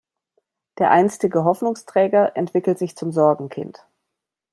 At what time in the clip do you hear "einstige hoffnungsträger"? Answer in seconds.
0.89-2.35